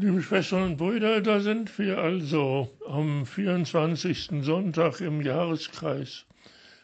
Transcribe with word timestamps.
Liebe 0.00 0.22
Schwestern 0.22 0.62
und 0.62 0.76
Brüder, 0.76 1.20
da 1.20 1.40
sind 1.40 1.76
wir 1.76 1.98
also 1.98 2.70
am 2.86 3.26
24. 3.26 4.30
Sonntag 4.42 5.00
im 5.00 5.20
Jahreskreis. 5.22 6.24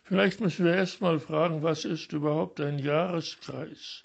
Vielleicht 0.03 0.41
müssen 0.41 0.65
wir 0.65 0.75
erst 0.75 1.01
mal 1.01 1.21
fragen, 1.21 1.63
was 1.63 1.85
ist 1.85 2.13
überhaupt 2.13 2.61
ein 2.61 2.81
Jahreskreis? 2.81 4.03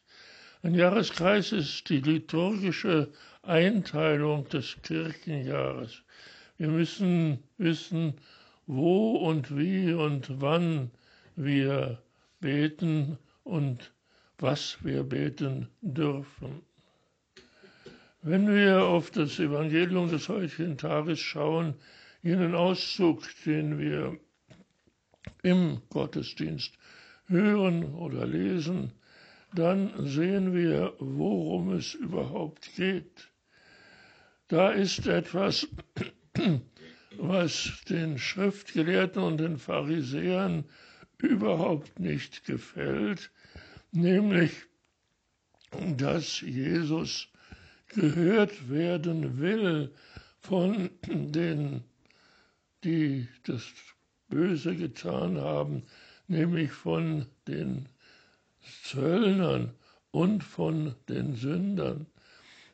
Ein 0.62 0.76
Jahreskreis 0.76 1.52
ist 1.54 1.90
die 1.90 2.02
liturgische 2.02 3.08
Einteilung 3.42 4.48
des 4.50 4.78
Kirchenjahres. 4.84 6.04
Wir 6.60 6.68
müssen 6.68 7.40
wissen, 7.58 8.14
wo 8.68 9.16
und 9.16 9.58
wie 9.58 9.92
und 9.92 10.40
wann 10.40 10.92
wir 11.36 11.98
beten 12.42 13.18
und 13.44 13.92
was 14.38 14.78
wir 14.84 15.02
beten 15.02 15.68
dürfen. 15.82 16.62
Wenn 18.22 18.54
wir 18.54 18.84
auf 18.84 19.12
das 19.12 19.40
Evangelium 19.40 20.10
des 20.10 20.28
heutigen 20.28 20.78
Tages 20.78 21.22
schauen, 21.22 21.76
jenen 22.22 22.54
Auszug, 22.54 23.24
den 23.46 23.80
wir 23.80 24.20
im 25.42 25.82
Gottesdienst 25.90 26.74
hören 27.28 27.96
oder 27.96 28.26
lesen, 28.26 28.92
dann 29.54 30.06
sehen 30.06 30.54
wir, 30.54 30.96
worum 31.00 31.72
es 31.72 31.94
überhaupt 31.94 32.76
geht. 32.76 33.32
Da 34.50 34.72
ist 34.72 35.08
etwas, 35.08 35.70
was 37.18 37.82
den 37.88 38.18
Schriftgelehrten 38.18 39.24
und 39.24 39.38
den 39.38 39.58
Pharisäern 39.58 40.66
überhaupt 41.20 42.00
nicht 42.02 42.44
gefällt, 42.44 43.32
nämlich, 43.94 44.52
dass 45.96 46.42
Jesus 46.42 47.30
gehört 47.90 48.70
werden 48.70 49.40
will 49.40 49.92
von 50.40 50.90
denen, 51.06 51.84
die 52.84 53.28
das 53.44 53.64
Böse 54.30 54.76
getan 54.76 55.40
haben, 55.40 55.84
nämlich 56.28 56.72
von 56.72 57.26
den 57.48 57.90
Zöllnern 58.84 59.74
und 60.12 60.44
von 60.44 60.96
den 61.08 61.36
Sündern. 61.36 62.06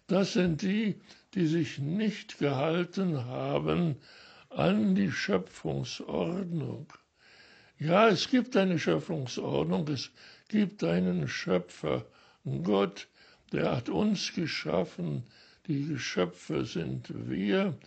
Das 0.08 0.34
sind 0.34 0.62
die, 0.62 0.96
die 1.34 1.48
sich 1.48 1.80
nicht 1.80 2.38
gehalten 2.38 3.26
haben 3.26 3.96
an 4.50 4.96
die 4.96 5.12
Schöpfungsordnung. 5.12 6.92
Ja, 7.80 8.08
es 8.08 8.30
gibt 8.30 8.56
eine 8.56 8.80
Schöpfungsordnung, 8.80 9.88
es 9.90 10.12
gibt 10.48 10.84
einen 10.84 11.28
Schöpfer, 11.28 12.06
Gott, 12.64 13.08
der 13.56 13.78
hat 13.78 13.88
uns 13.88 14.34
geschaffen, 14.34 15.24
die 15.68 15.88
Geschöpfe 15.88 16.66
sind 16.66 17.08
wir, 17.30 17.78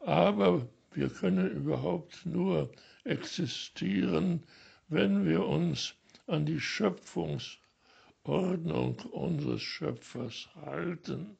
aber 0.00 0.66
wir 0.92 1.10
können 1.10 1.50
überhaupt 1.50 2.24
nur 2.24 2.72
existieren, 3.04 4.42
wenn 4.88 5.26
wir 5.26 5.44
uns 5.44 5.94
an 6.26 6.46
die 6.46 6.58
Schöpfungsordnung 6.58 8.98
unseres 9.12 9.60
Schöpfers 9.60 10.48
halten. 10.54 11.36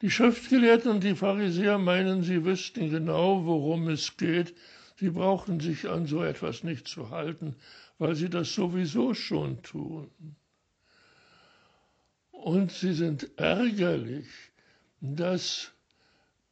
Die 0.00 0.12
Schriftgelehrten 0.12 0.92
und 0.92 1.02
die 1.02 1.16
Pharisäer 1.16 1.78
meinen, 1.78 2.22
sie 2.22 2.44
wüssten 2.44 2.90
genau, 2.90 3.44
worum 3.44 3.88
es 3.88 4.16
geht. 4.16 4.54
Sie 4.94 5.10
brauchen 5.10 5.58
sich 5.58 5.88
an 5.88 6.06
so 6.06 6.22
etwas 6.22 6.62
nicht 6.62 6.86
zu 6.86 7.10
halten, 7.10 7.56
weil 7.98 8.14
sie 8.14 8.30
das 8.30 8.54
sowieso 8.54 9.14
schon 9.14 9.60
tun. 9.62 10.12
Und 12.44 12.70
sie 12.70 12.92
sind 12.92 13.28
ärgerlich, 13.36 14.28
dass 15.00 15.72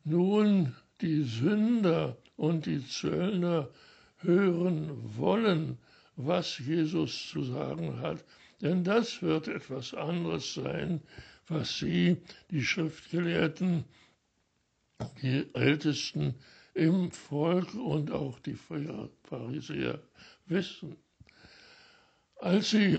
nun 0.03 0.75
die 1.01 1.23
Sünder 1.23 2.17
und 2.37 2.67
die 2.67 2.85
Zöllner 2.87 3.69
hören 4.19 5.17
wollen, 5.17 5.79
was 6.17 6.59
Jesus 6.59 7.29
zu 7.31 7.45
sagen 7.45 8.01
hat. 8.01 8.25
Denn 8.61 8.83
das 8.83 9.23
wird 9.23 9.47
etwas 9.47 9.95
anderes 9.95 10.55
sein, 10.55 11.01
was 11.47 11.79
sie, 11.79 12.17
die 12.51 12.65
Schriftgelehrten, 12.65 13.85
die 15.23 15.47
Ältesten 15.55 16.35
im 16.75 17.13
Volk 17.13 17.75
und 17.75 18.11
auch 18.11 18.41
die 18.41 18.59
Pharisäer 19.23 20.01
wissen. 20.47 20.97
Als 22.41 22.71
sie 22.71 22.99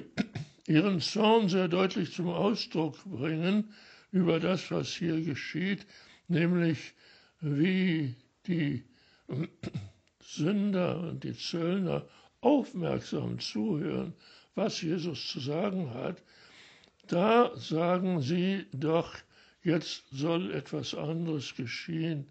ihren 0.68 1.00
Zorn 1.00 1.50
sehr 1.50 1.70
deutlich 1.70 2.14
zum 2.14 2.28
Ausdruck 2.28 3.04
bringen 3.06 3.74
über 4.12 4.40
das, 4.40 4.70
was 4.70 4.90
hier 4.90 5.22
geschieht, 5.22 5.88
nämlich 6.28 6.94
wie 7.40 8.16
die 8.46 8.84
Sünder 10.22 11.00
und 11.00 11.24
die 11.24 11.36
Zöllner 11.36 12.08
aufmerksam 12.42 13.40
zuhören, 13.40 14.14
was 14.56 14.82
Jesus 14.82 15.28
zu 15.28 15.40
sagen 15.40 15.94
hat, 15.94 16.22
da 17.08 17.56
sagen 17.56 18.22
sie 18.22 18.66
doch, 18.74 19.16
jetzt 19.64 20.04
soll 20.12 20.52
etwas 20.52 20.94
anderes 20.94 21.56
geschehen, 21.56 22.28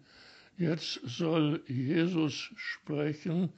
jetzt 0.57 0.99
soll 1.03 1.63
Jesus 1.67 2.51
sprechen, 2.55 3.51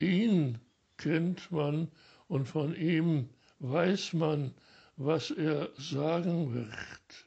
ihn 0.00 0.58
kennt 0.96 1.50
man 1.50 1.88
und 2.28 2.46
von 2.48 2.74
ihm 2.74 3.28
weiß 3.58 4.12
man, 4.12 4.54
was 4.96 5.30
er 5.30 5.70
sagen 5.76 6.54
wird. 6.54 7.26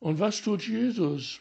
Und 0.00 0.18
was 0.18 0.42
tut 0.42 0.66
Jesus? 0.66 1.40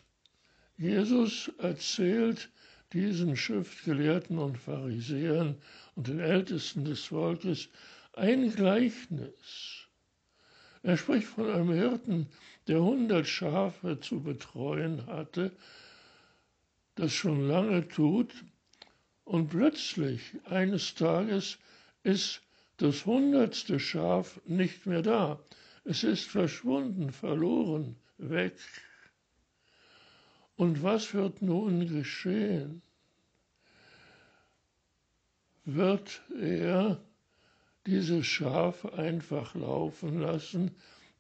Jesus 0.78 1.52
erzählt 1.60 2.50
diesen 2.94 3.36
Schriftgelehrten 3.36 4.38
und 4.38 4.58
Pharisäern 4.58 5.58
und 5.96 6.08
den 6.08 6.20
Ältesten 6.20 6.86
des 6.86 7.06
Volkes 7.06 7.70
ein 8.14 8.52
Gleichnis. 8.54 9.88
Er 10.84 10.98
spricht 10.98 11.28
von 11.28 11.50
einem 11.50 11.74
Hirten, 11.74 12.28
der 12.68 12.82
hundert 12.82 13.28
Schafe 13.28 14.00
zu 14.00 14.22
betreuen 14.22 15.06
hatte, 15.08 15.52
das 16.96 17.14
schon 17.14 17.48
lange 17.48 17.88
tut, 17.88 18.34
und 19.24 19.50
plötzlich 19.50 20.22
eines 20.46 20.96
Tages 20.96 21.58
ist 22.04 22.42
das 22.78 23.06
hundertste 23.06 23.80
Schaf 23.80 24.40
nicht 24.46 24.86
mehr 24.86 25.02
da. 25.02 25.40
Es 25.84 26.04
ist 26.04 26.30
verschwunden, 26.30 27.12
verloren, 27.12 27.96
weg. 28.18 28.58
Und 30.56 30.84
was 30.84 31.14
wird 31.14 31.42
nun 31.42 31.88
geschehen? 31.88 32.82
Wird 35.66 36.22
er 36.40 37.02
dieses 37.86 38.26
Schaf 38.26 38.86
einfach 38.86 39.56
laufen 39.56 40.20
lassen? 40.20 40.72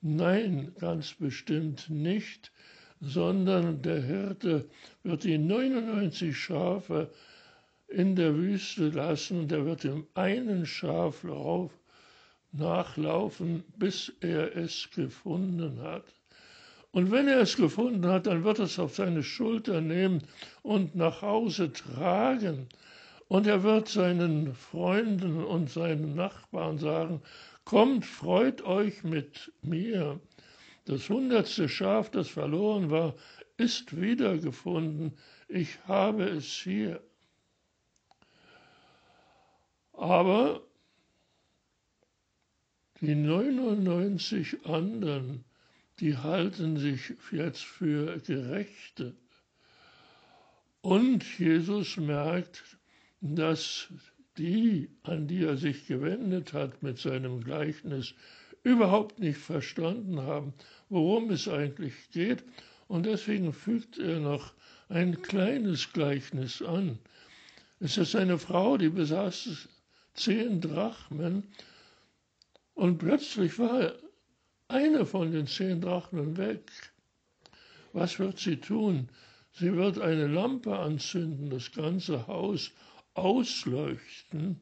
Nein, 0.01 0.73
ganz 0.79 1.13
bestimmt 1.13 1.89
nicht, 1.89 2.51
sondern 2.99 3.81
der 3.81 4.01
Hirte 4.01 4.69
wird 5.03 5.23
die 5.23 5.37
99 5.37 6.37
Schafe 6.37 7.11
in 7.87 8.15
der 8.15 8.35
Wüste 8.35 8.89
lassen 8.89 9.41
und 9.41 9.51
er 9.51 9.65
wird 9.65 9.83
dem 9.83 10.07
einen 10.13 10.65
Schaf 10.65 11.23
nachlaufen, 12.51 13.63
bis 13.77 14.11
er 14.19 14.55
es 14.55 14.89
gefunden 14.91 15.81
hat. 15.81 16.05
Und 16.91 17.11
wenn 17.11 17.27
er 17.27 17.41
es 17.41 17.55
gefunden 17.55 18.07
hat, 18.07 18.27
dann 18.27 18.43
wird 18.43 18.59
es 18.59 18.79
auf 18.79 18.95
seine 18.95 19.23
Schulter 19.23 19.81
nehmen 19.81 20.23
und 20.63 20.95
nach 20.95 21.21
Hause 21.21 21.71
tragen. 21.71 22.67
Und 23.27 23.45
er 23.45 23.63
wird 23.63 23.89
seinen 23.89 24.53
Freunden 24.53 25.43
und 25.43 25.69
seinen 25.69 26.15
Nachbarn 26.15 26.77
sagen, 26.77 27.21
kommt, 27.65 28.05
freut 28.05 28.61
euch 28.63 29.03
mit 29.03 29.51
mir. 29.61 30.19
Das 30.85 31.09
hundertste 31.09 31.67
Schaf, 31.67 32.09
das 32.09 32.29
verloren 32.29 32.89
war, 32.89 33.13
ist 33.57 33.99
wiedergefunden. 33.99 35.17
Ich 35.49 35.77
habe 35.85 36.23
es 36.23 36.45
hier. 36.45 37.01
Aber 40.07 40.61
die 43.01 43.13
99 43.13 44.65
anderen, 44.65 45.43
die 45.99 46.15
halten 46.15 46.77
sich 46.77 47.13
jetzt 47.29 47.65
für 47.65 48.17
Gerechte. 48.19 49.17
Und 50.79 51.25
Jesus 51.37 51.97
merkt, 51.97 52.63
dass 53.19 53.89
die, 54.37 54.89
an 55.03 55.27
die 55.27 55.43
er 55.43 55.57
sich 55.57 55.87
gewendet 55.87 56.53
hat 56.53 56.81
mit 56.81 56.99
seinem 56.99 57.43
Gleichnis, 57.43 58.13
überhaupt 58.63 59.19
nicht 59.19 59.39
verstanden 59.39 60.21
haben, 60.21 60.53
worum 60.87 61.31
es 61.31 61.49
eigentlich 61.49 62.11
geht. 62.11 62.45
Und 62.87 63.05
deswegen 63.05 63.51
fügt 63.51 63.97
er 63.97 64.21
noch 64.21 64.53
ein 64.87 65.21
kleines 65.21 65.91
Gleichnis 65.91 66.61
an. 66.61 66.97
Es 67.81 67.97
ist 67.97 68.15
eine 68.15 68.37
Frau, 68.37 68.77
die 68.77 68.87
besaß 68.87 69.67
zehn 70.17 70.59
Drachmen 70.59 71.43
und 72.73 72.97
plötzlich 72.97 73.57
war 73.57 73.93
eine 74.67 75.05
von 75.05 75.31
den 75.31 75.47
zehn 75.47 75.79
Drachmen 75.79 76.37
weg. 76.37 76.69
Was 77.93 78.19
wird 78.19 78.37
sie 78.37 78.57
tun? 78.57 79.09
Sie 79.53 79.73
wird 79.73 79.99
eine 79.99 80.27
Lampe 80.27 80.77
anzünden, 80.77 81.49
das 81.49 81.71
ganze 81.71 82.27
Haus 82.27 82.71
ausleuchten, 83.13 84.59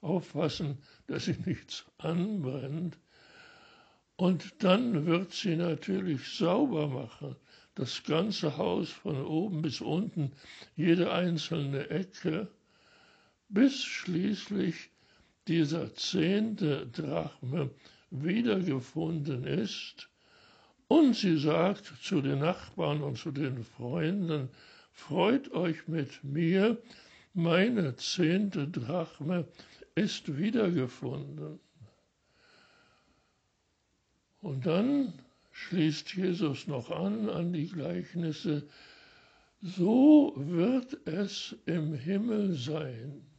aufpassen, 0.00 0.78
dass 1.06 1.24
sie 1.24 1.36
nichts 1.46 1.84
anbrennt. 1.98 2.98
Und 4.16 4.62
dann 4.62 5.06
wird 5.06 5.32
sie 5.32 5.56
natürlich 5.56 6.36
sauber 6.36 6.88
machen, 6.88 7.36
das 7.74 8.04
ganze 8.04 8.56
Haus 8.58 8.90
von 8.90 9.24
oben 9.24 9.62
bis 9.62 9.80
unten, 9.80 10.32
jede 10.76 11.10
einzelne 11.10 11.88
Ecke, 11.88 12.48
bis 13.50 13.82
schließlich 13.82 14.90
dieser 15.48 15.94
zehnte 15.94 16.86
Drachme 16.86 17.70
wiedergefunden 18.10 19.44
ist. 19.44 20.08
Und 20.88 21.14
sie 21.14 21.36
sagt 21.38 21.92
zu 22.02 22.20
den 22.20 22.40
Nachbarn 22.40 23.02
und 23.02 23.18
zu 23.18 23.30
den 23.30 23.64
Freunden, 23.64 24.48
freut 24.92 25.52
euch 25.52 25.86
mit 25.88 26.24
mir, 26.24 26.78
meine 27.34 27.94
zehnte 27.96 28.66
Drachme 28.68 29.46
ist 29.94 30.36
wiedergefunden. 30.36 31.60
Und 34.42 34.66
dann 34.66 35.12
schließt 35.52 36.14
Jesus 36.14 36.66
noch 36.66 36.90
an 36.90 37.28
an 37.28 37.52
die 37.52 37.68
Gleichnisse, 37.68 38.66
so 39.62 40.32
wird 40.36 41.06
es 41.06 41.54
im 41.66 41.92
Himmel 41.94 42.54
sein. 42.54 43.29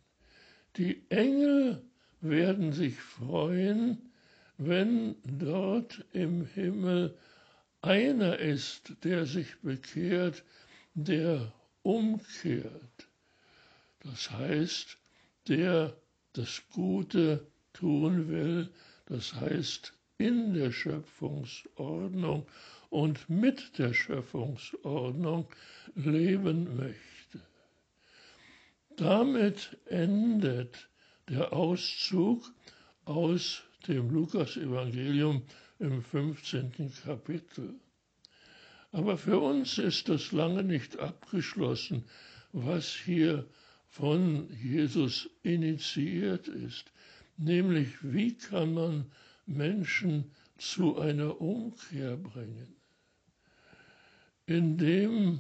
Die 0.78 1.02
Engel 1.10 1.82
werden 2.22 2.72
sich 2.72 2.96
freuen, 2.96 4.12
wenn 4.58 5.16
dort 5.24 6.06
im 6.14 6.46
Himmel 6.46 7.18
einer 7.82 8.38
ist, 8.38 8.94
der 9.04 9.26
sich 9.26 9.60
bekehrt, 9.62 10.44
der 10.94 11.52
umkehrt. 11.84 13.08
Das 14.04 14.32
heißt, 14.32 14.98
der 15.48 15.98
das 16.34 16.62
Gute 16.72 17.46
tun 17.74 18.30
will, 18.30 18.70
das 19.08 19.34
heißt 19.34 19.94
in 20.18 20.54
der 20.54 20.72
Schöpfungsordnung 20.72 22.48
und 22.90 23.30
mit 23.30 23.78
der 23.80 23.94
Schöpfungsordnung 23.94 25.48
leben 25.96 26.78
möchte. 26.78 27.21
Damit 29.02 29.80
endet 29.88 30.88
der 31.28 31.54
Auszug 31.54 32.44
aus 33.04 33.64
dem 33.88 34.12
Lukas-Evangelium 34.12 35.42
im 35.80 36.04
15. 36.04 36.94
Kapitel. 37.04 37.80
Aber 38.92 39.18
für 39.18 39.40
uns 39.40 39.80
ist 39.80 40.08
das 40.08 40.32
lange 40.32 40.62
nicht 40.64 41.00
abgeschlossen, 41.00 42.04
was 42.52 42.94
hier 42.94 43.48
von 43.88 44.48
Jesus 44.62 45.28
initiiert 45.42 46.48
ist, 46.48 46.92
nämlich 47.38 47.88
wie 48.04 48.36
kann 48.36 48.76
man 48.76 49.12
Menschen 49.48 50.30
zu 50.60 51.00
einer 51.00 51.42
Umkehr 51.42 52.18
bringen, 52.18 52.76
indem 54.46 55.40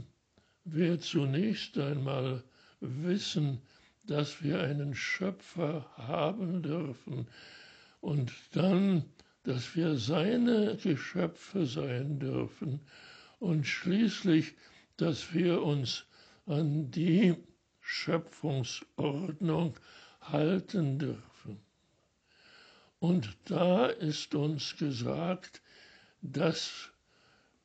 wir 0.63 0.99
zunächst 0.99 1.77
einmal 1.77 2.43
wissen, 2.81 3.61
dass 4.03 4.43
wir 4.43 4.59
einen 4.61 4.95
Schöpfer 4.95 5.89
haben 5.95 6.61
dürfen 6.63 7.27
und 8.01 8.31
dann, 8.51 9.05
dass 9.43 9.75
wir 9.75 9.95
seine 9.97 10.75
Geschöpfe 10.77 11.65
sein 11.65 12.19
dürfen 12.19 12.81
und 13.39 13.65
schließlich, 13.65 14.53
dass 14.97 15.33
wir 15.33 15.61
uns 15.63 16.05
an 16.45 16.91
die 16.91 17.35
Schöpfungsordnung 17.79 19.75
halten 20.21 20.99
dürfen. 20.99 21.59
Und 22.99 23.35
da 23.45 23.87
ist 23.87 24.35
uns 24.35 24.75
gesagt, 24.77 25.61
dass 26.21 26.89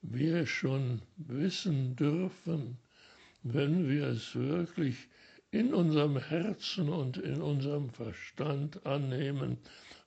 wir 0.01 0.47
schon 0.47 1.03
wissen 1.17 1.95
dürfen, 1.97 2.79
wenn 3.53 3.89
wir 3.89 4.07
es 4.09 4.35
wirklich 4.35 5.09
in 5.51 5.73
unserem 5.73 6.19
Herzen 6.19 6.89
und 6.89 7.17
in 7.17 7.41
unserem 7.41 7.91
Verstand 7.91 8.85
annehmen, 8.85 9.59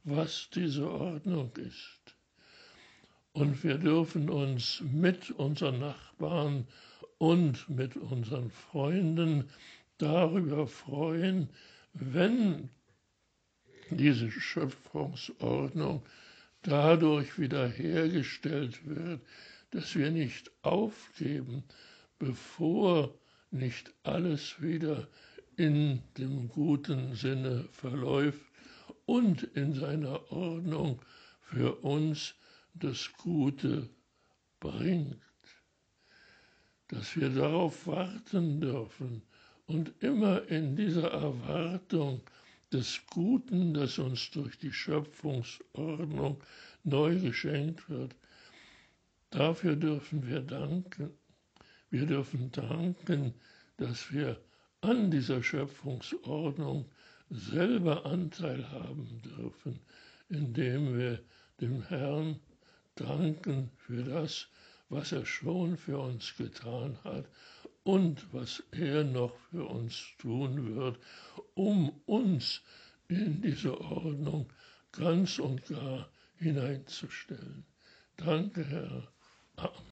was 0.03 0.49
diese 0.53 0.89
Ordnung 0.89 1.51
ist. 1.57 2.15
Und 3.31 3.63
wir 3.63 3.77
dürfen 3.77 4.29
uns 4.29 4.83
mit 4.91 5.31
unseren 5.31 5.79
Nachbarn 5.79 6.67
und 7.17 7.69
mit 7.69 7.95
unseren 7.95 8.49
Freunden 8.49 9.49
darüber 9.97 10.67
freuen, 10.67 11.49
wenn 11.93 12.69
diese 13.89 14.29
Schöpfungsordnung 14.29 16.03
dadurch 16.61 17.39
wiederhergestellt 17.39 18.85
wird, 18.85 19.21
dass 19.71 19.95
wir 19.95 20.11
nicht 20.11 20.51
aufgeben, 20.61 21.63
bevor 22.17 23.13
nicht 23.51 23.93
alles 24.03 24.61
wieder 24.61 25.07
in 25.57 26.01
dem 26.17 26.47
guten 26.49 27.15
Sinne 27.15 27.67
verläuft 27.71 28.41
und 29.05 29.43
in 29.43 29.73
seiner 29.73 30.31
Ordnung 30.31 31.01
für 31.41 31.75
uns 31.83 32.35
das 32.73 33.11
Gute 33.17 33.89
bringt. 34.59 35.17
Dass 36.87 37.15
wir 37.15 37.29
darauf 37.29 37.87
warten 37.87 38.61
dürfen, 38.61 39.21
und 39.69 39.93
immer 40.01 40.47
in 40.49 40.75
dieser 40.75 41.11
Erwartung 41.11 42.21
des 42.73 43.01
Guten, 43.11 43.75
das 43.75 43.99
uns 43.99 44.31
durch 44.31 44.57
die 44.57 44.73
Schöpfungsordnung 44.73 46.41
neu 46.83 47.19
geschenkt 47.19 47.87
wird, 47.87 48.15
dafür 49.29 49.75
dürfen 49.75 50.27
wir 50.27 50.41
danken. 50.41 51.11
Wir 51.91 52.05
dürfen 52.05 52.51
danken, 52.51 53.33
dass 53.77 54.11
wir 54.11 54.39
an 54.81 55.09
dieser 55.09 55.41
Schöpfungsordnung 55.41 56.85
selber 57.29 58.05
Anteil 58.05 58.69
haben 58.71 59.21
dürfen, 59.23 59.79
indem 60.29 60.97
wir 60.97 61.19
dem 61.59 61.81
Herrn 61.83 62.39
danken 62.95 63.71
für 63.75 64.03
das, 64.03 64.47
was 64.89 65.11
er 65.11 65.25
schon 65.25 65.77
für 65.77 65.99
uns 65.99 66.35
getan 66.37 66.97
hat 67.03 67.25
und 67.83 68.33
was 68.33 68.63
er 68.71 69.03
noch 69.03 69.35
für 69.49 69.65
uns 69.65 69.99
tun 70.17 70.75
wird, 70.75 70.99
um 71.55 71.89
uns 72.05 72.61
in 73.07 73.41
diese 73.41 73.79
Ordnung 73.81 74.51
ganz 74.91 75.39
und 75.39 75.65
gar 75.67 76.09
hineinzustellen. 76.35 77.65
Danke, 78.17 78.63
Herr. 78.65 79.11
Amen. 79.55 79.85